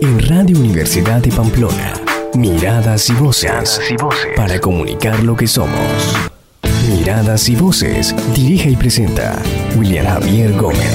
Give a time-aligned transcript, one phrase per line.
[0.00, 1.94] En Radio Universidad de Pamplona,
[2.34, 3.80] miradas y voces,
[4.34, 6.18] para comunicar lo que somos.
[6.88, 9.40] Miradas y voces, dirige y presenta
[9.76, 10.90] William Javier Gómez.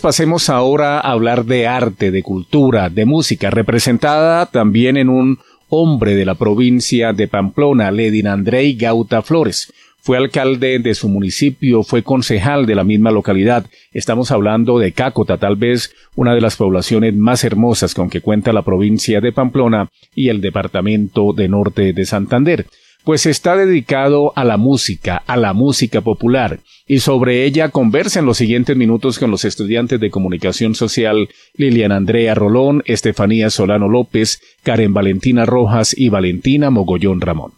[0.00, 5.38] Pasemos ahora a hablar de arte, de cultura, de música, representada también en un
[5.68, 9.70] hombre de la provincia de Pamplona, Ledin Andrei Gauta Flores,
[10.06, 13.66] fue alcalde de su municipio, fue concejal de la misma localidad.
[13.90, 18.52] Estamos hablando de Cácota, tal vez una de las poblaciones más hermosas con que cuenta
[18.52, 22.66] la provincia de Pamplona y el departamento de Norte de Santander
[23.02, 28.26] pues está dedicado a la música, a la música popular, y sobre ella conversa en
[28.26, 34.40] los siguientes minutos con los estudiantes de comunicación social Lilian Andrea Rolón, Estefanía Solano López,
[34.62, 37.52] Karen Valentina Rojas y Valentina Mogollón Ramón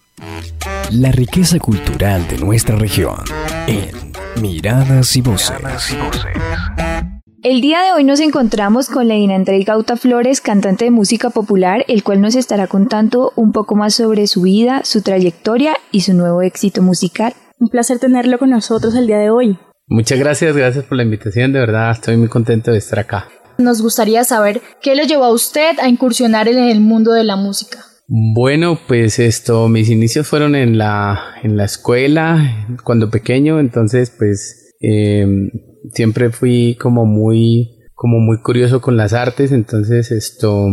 [0.92, 3.16] la riqueza cultural de nuestra región
[3.66, 3.90] en
[4.40, 5.56] Miradas y Voces.
[7.42, 11.84] El día de hoy nos encontramos con Leina Andrei Gauta Flores, cantante de música popular,
[11.88, 16.14] el cual nos estará contando un poco más sobre su vida, su trayectoria y su
[16.14, 17.34] nuevo éxito musical.
[17.60, 19.58] Un placer tenerlo con nosotros el día de hoy.
[19.86, 23.28] Muchas gracias, gracias por la invitación, de verdad estoy muy contento de estar acá.
[23.58, 27.36] Nos gustaría saber qué lo llevó a usted a incursionar en el mundo de la
[27.36, 27.87] música.
[28.10, 34.74] Bueno, pues esto, mis inicios fueron en la, en la escuela cuando pequeño, entonces pues
[34.80, 35.50] em,
[35.92, 40.68] siempre fui como muy, como muy curioso con las artes, entonces esto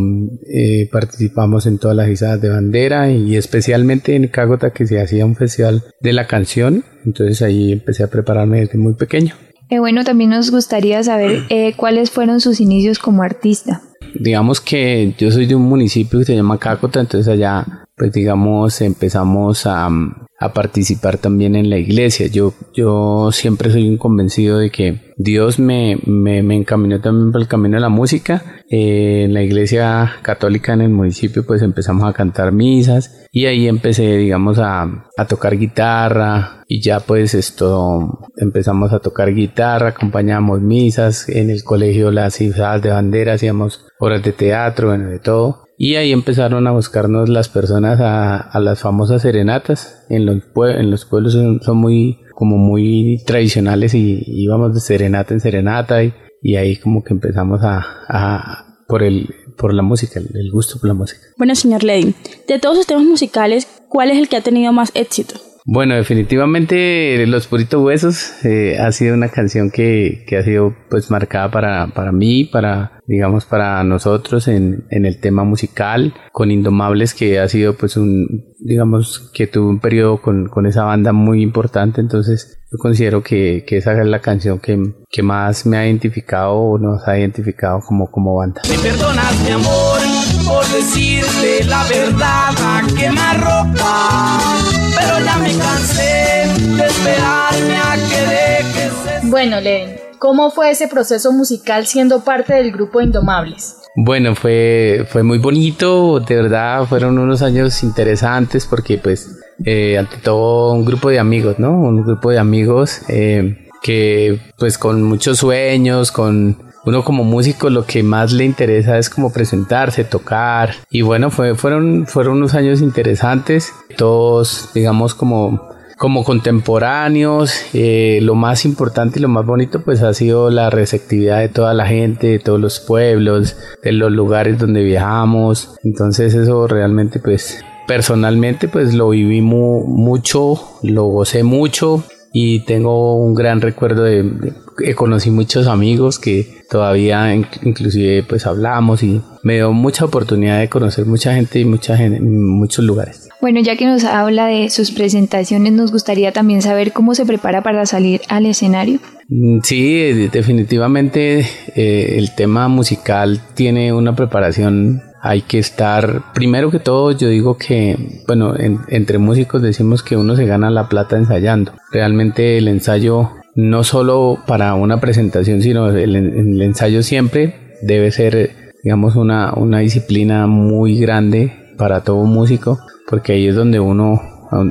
[0.48, 5.26] eh, participamos en todas las izadas de bandera y especialmente en Cágota que se hacía
[5.26, 9.36] un festival de la canción, entonces ahí empecé a prepararme desde muy pequeño.
[9.70, 13.82] Eh, bueno, también nos gustaría saber eh, cuáles fueron sus inicios como artista
[14.20, 18.82] digamos que yo soy de un municipio que se llama Cácota, entonces allá, pues digamos,
[18.82, 19.90] empezamos a,
[20.38, 22.28] a participar también en la iglesia.
[22.28, 27.42] Yo, yo siempre soy un convencido de que Dios me, me, me encaminó también por
[27.42, 28.44] el camino de la música.
[28.70, 33.68] Eh, en la iglesia católica en el municipio pues empezamos a cantar misas y ahí
[33.68, 40.62] empecé digamos a, a tocar guitarra y ya pues esto empezamos a tocar guitarra, acompañamos
[40.62, 45.65] misas en el colegio las izadas de bandera, hacíamos horas de teatro, bueno, de todo.
[45.78, 50.06] Y ahí empezaron a buscarnos las personas a, las famosas serenatas.
[50.10, 50.44] En los,
[50.76, 56.14] en los pueblos son, muy, como muy tradicionales y íbamos de serenata en serenata y,
[56.42, 60.94] y ahí como que empezamos a, por el, por la música, el, gusto por la
[60.94, 61.22] música.
[61.38, 62.14] Bueno, señor Lady,
[62.48, 65.36] de todos los temas musicales, ¿cuál es el que ha tenido más éxito?
[65.68, 71.10] Bueno, definitivamente Los Puritos Huesos eh, ha sido una canción que, que, ha sido pues
[71.10, 77.16] marcada para, para mí, para digamos para nosotros en, en el tema musical, con Indomables
[77.16, 81.42] que ha sido pues un digamos que tuvo un periodo con, con esa banda muy
[81.42, 84.78] importante, entonces yo considero que, que esa es la canción que,
[85.10, 88.62] que, más me ha identificado o nos ha identificado como, como banda.
[88.70, 90.00] Me perdonas mi amor
[90.46, 94.75] por decirte la verdad a quemarropa
[95.06, 101.86] pero ya me cansé de esperarme a que Bueno, Len, ¿cómo fue ese proceso musical
[101.86, 103.78] siendo parte del grupo Indomables?
[103.96, 110.18] Bueno, fue, fue muy bonito, de verdad fueron unos años interesantes porque pues eh, ante
[110.18, 111.72] todo un grupo de amigos, ¿no?
[111.72, 117.86] Un grupo de amigos eh, que pues con muchos sueños, con uno como músico lo
[117.86, 120.72] que más le interesa es como presentarse, tocar.
[120.90, 128.36] Y bueno, fue, fueron, fueron unos años interesantes, todos digamos como como contemporáneos, eh, lo
[128.36, 132.28] más importante y lo más bonito pues ha sido la receptividad de toda la gente,
[132.28, 138.94] de todos los pueblos, de los lugares donde viajamos, entonces eso realmente pues personalmente pues
[138.94, 142.04] lo viví mucho, lo gocé mucho
[142.38, 144.54] y tengo un gran recuerdo de,
[144.94, 151.06] conocí muchos amigos que todavía inclusive pues hablamos y me dio mucha oportunidad de conocer
[151.06, 153.30] mucha gente y mucha gente en muchos lugares.
[153.40, 157.64] Bueno, ya que nos habla de sus presentaciones, nos gustaría también saber cómo se prepara
[157.64, 159.00] para salir al escenario.
[159.30, 166.78] Mm, sí, definitivamente eh, el tema musical tiene una preparación hay que estar, primero que
[166.78, 168.54] todo, yo digo que, bueno,
[168.90, 171.72] entre músicos decimos que uno se gana la plata ensayando.
[171.92, 178.76] Realmente el ensayo, no solo para una presentación, sino el, el ensayo siempre debe ser,
[178.84, 182.80] digamos, una, una disciplina muy grande para todo músico,
[183.10, 184.22] porque ahí es donde uno,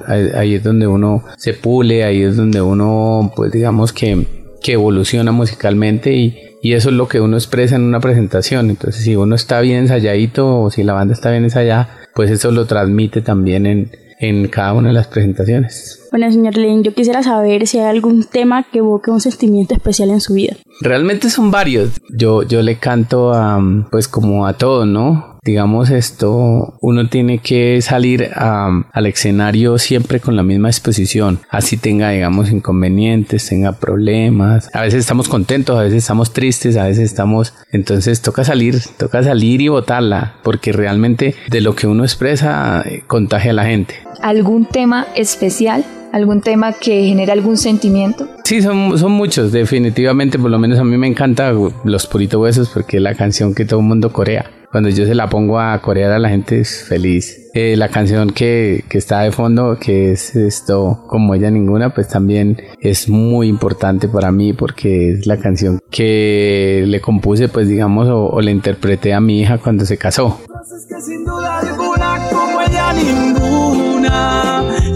[0.06, 5.31] ahí es donde uno se pule, ahí es donde uno, pues digamos que, que evoluciona
[5.31, 8.70] musicalmente y, y eso es lo que uno expresa en una presentación.
[8.70, 12.50] Entonces, si uno está bien ensayadito o si la banda está bien ensayada, pues eso
[12.50, 13.90] lo transmite también en,
[14.20, 16.08] en cada una de las presentaciones.
[16.11, 20.08] Bueno, señor Len, yo quisiera saber si hay algún tema que evoque un sentimiento especial
[20.08, 20.56] en su vida.
[20.81, 21.90] Realmente son varios.
[22.08, 23.60] Yo, yo le canto a,
[23.90, 25.33] pues como a todo, ¿no?
[25.44, 32.11] Digamos esto, uno tiene que salir al escenario siempre con la misma exposición, así tenga,
[32.11, 37.55] digamos, inconvenientes, tenga problemas, a veces estamos contentos, a veces estamos tristes, a veces estamos,
[37.73, 43.02] entonces toca salir, toca salir y botarla, porque realmente de lo que uno expresa eh,
[43.06, 43.94] contagia a la gente.
[44.23, 45.85] ¿Algún tema especial?
[46.12, 48.29] algún tema que genera algún sentimiento?
[48.44, 51.52] Sí, son, son muchos, definitivamente, por lo menos a mí me encanta
[51.82, 54.49] Los Purito Huesos porque es la canción que todo el mundo corea.
[54.74, 57.48] Cuando yo se la pongo a corear a la gente es feliz.
[57.54, 62.08] Eh, la canción que, que, está de fondo, que es esto, como ella ninguna, pues
[62.08, 68.08] también es muy importante para mí porque es la canción que le compuse, pues digamos,
[68.10, 70.40] o, le interpreté a mi hija cuando se casó.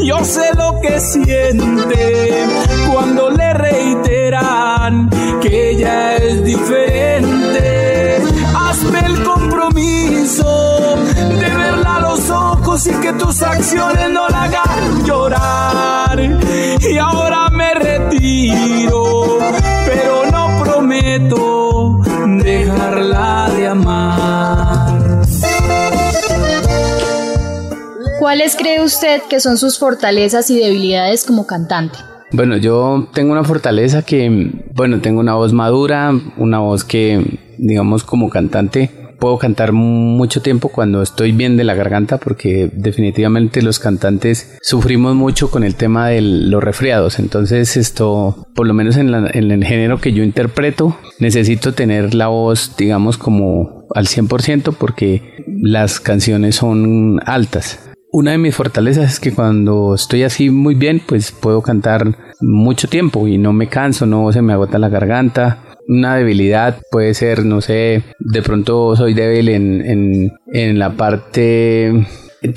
[0.04, 2.46] Yo sé lo que siente
[2.92, 5.08] cuando le reiteran
[5.40, 7.37] que ella es diferente.
[10.28, 10.96] Compromiso
[11.38, 16.20] de verla a los ojos y que tus acciones no la hagan llorar.
[16.80, 19.38] Y ahora me retiro,
[19.86, 22.00] pero no prometo
[22.42, 25.22] dejarla de amar.
[28.18, 31.98] ¿Cuáles cree usted que son sus fortalezas y debilidades como cantante?
[32.32, 38.04] Bueno, yo tengo una fortaleza que, bueno, tengo una voz madura, una voz que, digamos,
[38.04, 43.78] como cantante, puedo cantar mucho tiempo cuando estoy bien de la garganta porque definitivamente los
[43.78, 47.18] cantantes sufrimos mucho con el tema de los resfriados.
[47.18, 52.28] Entonces esto, por lo menos en, en el género que yo interpreto, necesito tener la
[52.28, 57.80] voz, digamos, como al 100% porque las canciones son altas.
[58.10, 62.88] Una de mis fortalezas es que cuando estoy así muy bien, pues puedo cantar mucho
[62.88, 65.58] tiempo y no me canso, no se me agota la garganta.
[65.88, 72.06] Una debilidad puede ser, no sé, de pronto soy débil en, en, la parte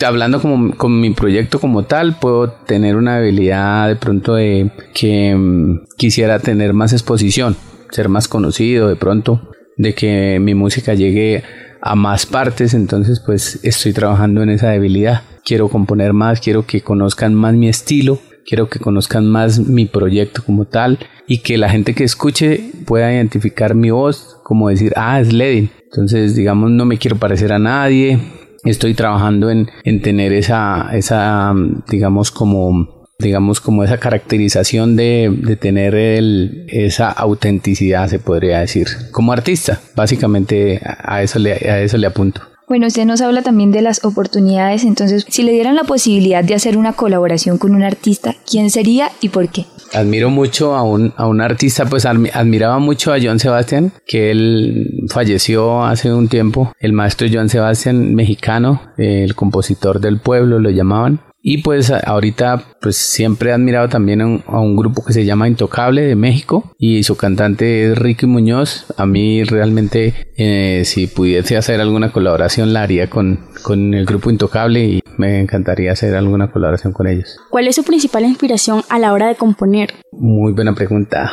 [0.06, 5.34] hablando como con mi proyecto como tal, puedo tener una debilidad de pronto de que
[5.34, 7.56] mm, quisiera tener más exposición,
[7.90, 11.44] ser más conocido de pronto, de que mi música llegue
[11.82, 15.22] a más partes, entonces pues estoy trabajando en esa debilidad.
[15.44, 20.44] Quiero componer más, quiero que conozcan más mi estilo, quiero que conozcan más mi proyecto
[20.44, 25.20] como tal y que la gente que escuche pueda identificar mi voz como decir, ah,
[25.20, 25.72] es Ledin.
[25.84, 28.20] Entonces, digamos, no me quiero parecer a nadie.
[28.64, 31.54] Estoy trabajando en, en tener esa, esa,
[31.90, 38.88] digamos, como digamos, como esa caracterización de, de tener el, esa autenticidad, se podría decir,
[39.12, 39.80] como artista.
[39.96, 42.42] Básicamente a eso le, a eso le apunto.
[42.72, 46.56] Bueno, usted nos habla también de las oportunidades, entonces, si le dieran la posibilidad de
[46.56, 49.66] hacer una colaboración con un artista, ¿quién sería y por qué?
[49.92, 55.04] Admiro mucho a un, a un artista, pues admiraba mucho a John Sebastian, que él
[55.10, 61.20] falleció hace un tiempo, el maestro John Sebastian, mexicano, el compositor del pueblo, lo llamaban.
[61.42, 66.02] Y pues ahorita pues siempre he admirado también a un, grupo que se llama Intocable
[66.02, 68.86] de México y su cantante es Ricky Muñoz.
[68.98, 74.30] A mí realmente eh, si pudiese hacer alguna colaboración la haría con, con el grupo
[74.30, 77.38] Intocable y me encantaría hacer alguna colaboración con ellos.
[77.50, 79.94] ¿Cuál es su principal inspiración a la hora de componer?
[80.12, 81.32] Muy buena pregunta.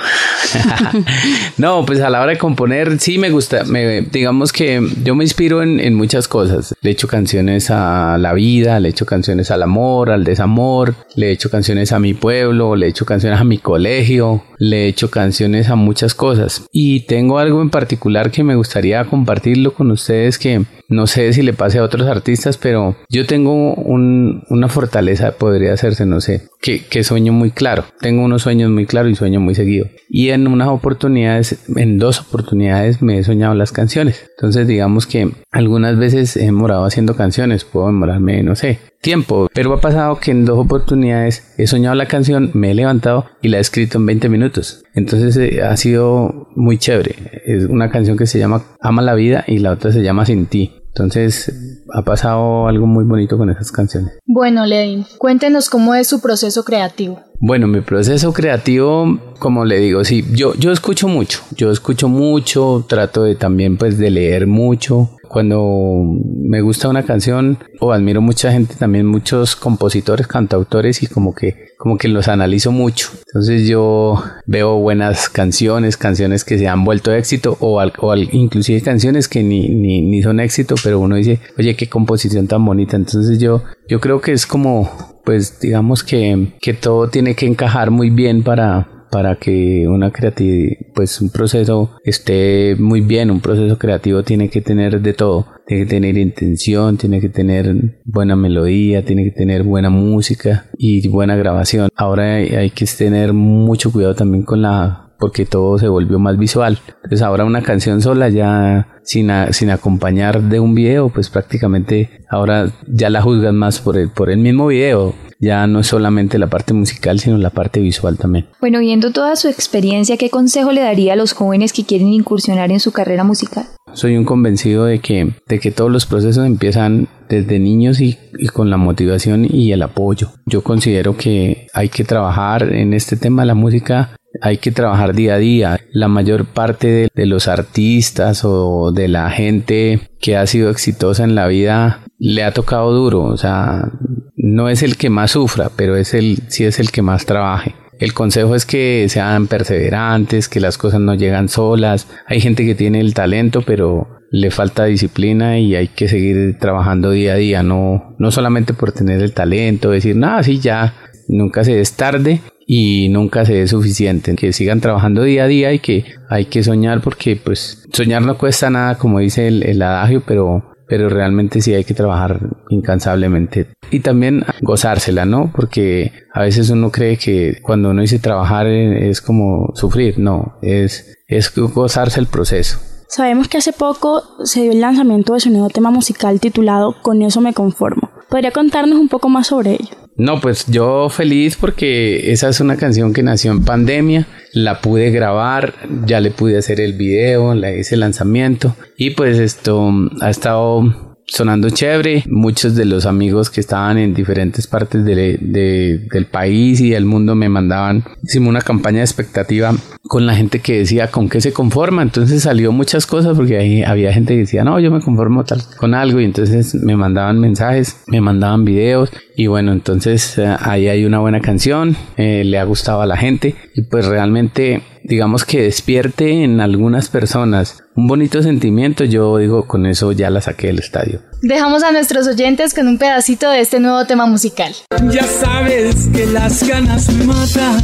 [1.59, 5.25] no, pues a la hora de componer sí me gusta, me, digamos que yo me
[5.25, 6.75] inspiro en, en muchas cosas.
[6.81, 11.51] Le echo canciones a la vida, le echo canciones al amor, al desamor, le echo
[11.51, 16.15] canciones a mi pueblo, le echo canciones a mi colegio, le echo canciones a muchas
[16.15, 16.67] cosas.
[16.73, 21.43] Y tengo algo en particular que me gustaría compartirlo con ustedes que no sé si
[21.43, 26.85] le pase a otros artistas, pero yo tengo una fortaleza, podría hacerse, no sé, que,
[26.87, 27.85] que sueño muy claro.
[28.01, 29.87] Tengo unos sueños muy claros y sueño muy seguido.
[30.09, 34.29] Y en unas oportunidades, en dos oportunidades me he soñado las canciones.
[34.37, 39.49] Entonces digamos que algunas veces he morado haciendo canciones, puedo demorarme, no sé, tiempo.
[39.53, 43.49] Pero ha pasado que en dos oportunidades he soñado la canción, me he levantado y
[43.49, 44.85] la he escrito en 20 minutos.
[44.95, 47.43] Entonces eh, ha sido muy chévere.
[47.45, 50.47] Es una canción que se llama Ama la vida y la otra se llama Sin
[50.47, 50.75] ti.
[50.89, 54.19] Entonces ha pasado algo muy bonito con esas canciones.
[54.27, 57.21] Bueno, Ledin, cuéntenos cómo es su proceso creativo.
[57.41, 62.85] Bueno, mi proceso creativo, como le digo, sí, yo, yo escucho mucho, yo escucho mucho,
[62.89, 65.11] trato de también pues de leer mucho.
[65.29, 66.03] Cuando
[66.43, 71.69] me gusta una canción o admiro mucha gente, también muchos compositores, cantautores y como que
[71.79, 73.11] como que los analizo mucho.
[73.29, 79.29] Entonces yo veo buenas canciones, canciones que se han vuelto éxito o, o inclusive canciones
[79.29, 82.97] que ni, ni, ni, son éxito, pero uno dice, oye, qué composición tan bonita.
[82.97, 84.91] Entonces yo, yo creo que es como,
[85.25, 90.77] pues digamos que, que todo tiene que encajar muy bien para, para que una creatividad,
[90.95, 95.85] pues un proceso esté muy bien, un proceso creativo tiene que tener de todo, tiene
[95.85, 101.37] que tener intención, tiene que tener buena melodía, tiene que tener buena música y buena
[101.37, 101.89] grabación.
[101.95, 106.79] Ahora hay, que tener mucho cuidado también con la porque todo se volvió más visual.
[107.03, 112.71] Entonces ahora una canción sola ya sin, sin acompañar de un video, pues prácticamente ahora
[112.87, 116.49] ya la juzgan más por el, por el mismo video ya no es solamente la
[116.49, 118.47] parte musical, sino la parte visual también.
[118.61, 122.71] Bueno, viendo toda su experiencia, ¿qué consejo le daría a los jóvenes que quieren incursionar
[122.71, 123.67] en su carrera musical?
[123.93, 128.19] Soy un convencido de que, de que todos los procesos empiezan desde niños y,
[128.53, 130.31] con la motivación y el apoyo.
[130.47, 135.15] Yo considero que hay que trabajar en este tema de la música hay que trabajar
[135.15, 135.81] día a día.
[135.93, 141.35] La mayor parte de, los artistas o de la gente que ha sido exitosa en
[141.35, 143.25] la vida le ha tocado duro.
[143.25, 143.93] O sea,
[144.37, 147.75] no es el que más sufra, pero es el, sí es el que más trabaje.
[147.99, 152.07] El consejo es que sean perseverantes, que las cosas no llegan solas.
[152.27, 157.11] Hay gente que tiene el talento, pero le falta disciplina y hay que seguir trabajando
[157.11, 160.95] día a día, no, no solamente por tener el talento, decir, nada, sí, ya,
[161.29, 164.37] nunca se es tarde y nunca se es suficiente.
[164.37, 168.37] Que sigan trabajando día a día y que hay que soñar porque pues soñar no
[168.37, 173.69] cuesta nada, como dice el, el adagio, pero pero realmente sí hay que trabajar incansablemente
[173.91, 175.53] y también gozársela, ¿no?
[175.55, 181.19] Porque a veces uno cree que cuando uno dice trabajar es como sufrir, no, es,
[181.27, 182.79] es gozarse el proceso.
[183.09, 187.21] Sabemos que hace poco se dio el lanzamiento de su nuevo tema musical titulado Con
[187.23, 188.11] eso me conformo.
[188.31, 190.08] ¿Podría contarnos un poco más sobre ello?
[190.19, 195.13] No, pues yo feliz porque esa es una canción que nació en pandemia, la pude
[195.13, 195.75] grabar,
[196.07, 201.71] ya le pude hacer el video, le el lanzamiento y pues esto ha estado sonando
[201.71, 202.25] chévere.
[202.27, 207.49] Muchos de los amigos que estaban en diferentes partes del país y del mundo me
[207.49, 209.73] mandaban, hicimos una campaña de expectativa
[210.05, 212.03] con la gente que decía con qué se conforma.
[212.03, 215.63] Entonces salió muchas cosas porque ahí había gente que decía, no, yo me conformo tal
[215.77, 220.89] con algo y entonces me mandaban mensajes, me mandaban videos y bueno, entonces eh, ahí
[220.89, 225.45] hay una buena canción, eh, le ha gustado a la gente y pues realmente digamos
[225.45, 230.69] que despierte en algunas personas un bonito sentimiento, yo digo, con eso ya la saqué
[230.69, 231.21] del estadio.
[231.43, 234.75] Dejamos a nuestros oyentes con un pedacito de este nuevo tema musical.
[235.09, 237.81] Ya sabes que las ganas matan,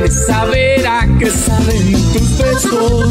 [0.00, 3.10] de saber a qué saben tus besos,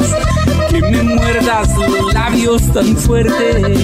[0.72, 3.78] que me muerdas los labios tan fuerte,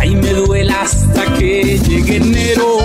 [0.00, 2.78] ahí me duela hasta que llegue enero.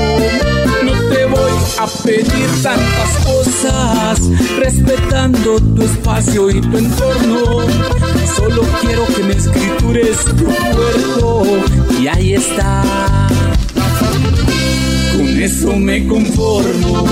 [1.79, 4.19] A pedir tantas cosas,
[4.59, 7.61] respetando tu espacio y tu entorno.
[8.35, 11.18] Solo quiero que me escritures tu cuerpo
[11.99, 12.83] y ahí está.
[15.17, 17.05] Con eso me conformo.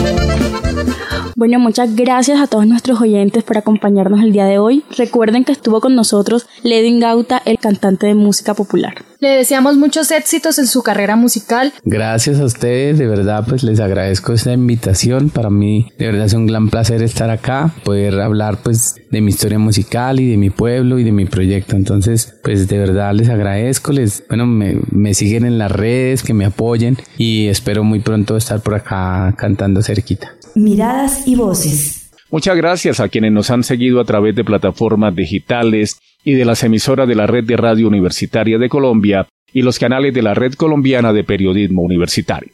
[1.37, 4.83] Bueno, muchas gracias a todos nuestros oyentes por acompañarnos el día de hoy.
[4.97, 8.95] Recuerden que estuvo con nosotros Ledin Gauta, el cantante de música popular.
[9.19, 11.73] Le deseamos muchos éxitos en su carrera musical.
[11.85, 15.29] Gracias a ustedes, de verdad, pues les agradezco esta invitación.
[15.29, 19.29] Para mí, de verdad es un gran placer estar acá, poder hablar pues de mi
[19.29, 21.75] historia musical y de mi pueblo y de mi proyecto.
[21.75, 26.33] Entonces, pues de verdad les agradezco, les, bueno, me, me siguen en las redes, que
[26.33, 32.11] me apoyen y espero muy pronto estar por acá cantando cerquita miradas y voces.
[32.29, 36.63] Muchas gracias a quienes nos han seguido a través de plataformas digitales y de las
[36.63, 40.55] emisoras de la Red de Radio Universitaria de Colombia y los canales de la Red
[40.55, 42.51] Colombiana de Periodismo Universitario.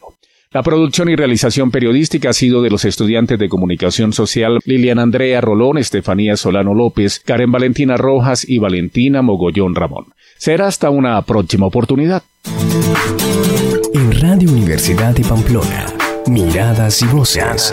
[0.52, 5.40] La producción y realización periodística ha sido de los estudiantes de comunicación social Liliana Andrea
[5.40, 10.04] Rolón, Estefanía Solano López, Karen Valentina Rojas y Valentina Mogollón Ramón.
[10.38, 12.22] Será hasta una próxima oportunidad.
[13.94, 15.93] En Radio Universidad de Pamplona
[16.26, 17.72] Miradas y voces.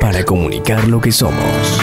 [0.00, 1.80] Para comunicar lo que somos.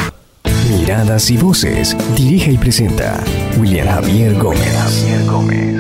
[0.70, 1.98] Miradas y voces.
[2.16, 3.20] Dirige y presenta
[3.58, 5.73] William Javier Gómez.